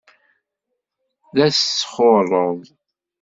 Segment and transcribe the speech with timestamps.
[1.35, 2.59] D asxuṛṛeḍ.